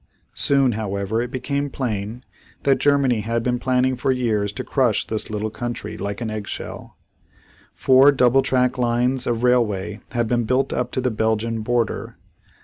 Soon, 0.33 0.71
however, 0.71 1.21
it 1.21 1.29
became 1.29 1.69
plain 1.69 2.23
that 2.63 2.79
Germany 2.79 3.19
had 3.19 3.43
been 3.43 3.59
planning 3.59 3.95
for 3.95 4.11
years 4.11 4.51
to 4.53 4.63
crush 4.63 5.05
this 5.05 5.29
little 5.29 5.51
country 5.51 5.95
like 5.95 6.21
an 6.21 6.31
egg 6.31 6.47
shell. 6.47 6.97
Four 7.75 8.11
double 8.11 8.41
track 8.41 8.79
lines 8.79 9.27
of 9.27 9.43
railway 9.43 9.99
had 10.13 10.27
been 10.27 10.45
built 10.45 10.73
up 10.73 10.91
to 10.93 11.01
the 11.01 11.11
Belgian 11.11 11.61
border. 11.61 12.17